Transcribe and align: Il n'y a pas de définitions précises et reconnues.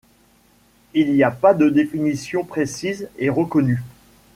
Il 0.95 1.13
n'y 1.13 1.21
a 1.21 1.29
pas 1.29 1.53
de 1.53 1.69
définitions 1.69 2.43
précises 2.43 3.07
et 3.19 3.29
reconnues. 3.29 3.83